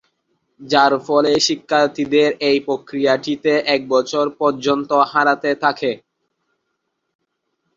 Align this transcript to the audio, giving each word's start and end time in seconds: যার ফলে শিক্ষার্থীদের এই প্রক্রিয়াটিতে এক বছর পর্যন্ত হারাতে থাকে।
যার 0.61 0.93
ফলে 1.07 1.31
শিক্ষার্থীদের 1.47 2.29
এই 2.49 2.57
প্রক্রিয়াটিতে 2.67 3.53
এক 3.75 3.81
বছর 3.89 4.25
পর্যন্ত 4.39 4.91
হারাতে 5.11 5.51
থাকে। 5.63 5.91